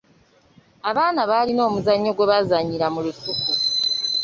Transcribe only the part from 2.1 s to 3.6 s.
gwe bazannyira mu lusuku.